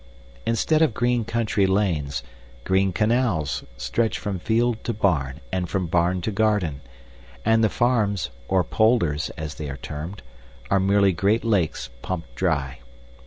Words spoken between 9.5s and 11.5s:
they are termed, are merely great